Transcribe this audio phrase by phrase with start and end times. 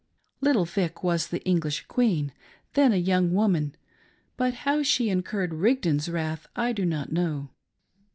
[0.41, 2.31] !""Little Vic." was the English Queen—
[2.73, 3.75] then a young woman—
[4.35, 7.49] but how she incurred Rigdon's wrath, I do not know.